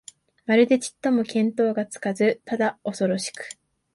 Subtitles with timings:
[0.47, 3.49] まるでちっとも見当つかず、ただおそろしく、